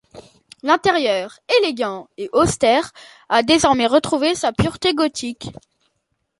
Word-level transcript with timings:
L'intérieur 0.63 1.37
élégant 1.59 2.07
et 2.17 2.27
austère 2.33 2.91
a 3.29 3.43
désormais 3.43 3.85
retrouvé 3.85 4.33
sa 4.33 4.51
pureté 4.51 4.95
gothique. 4.95 5.49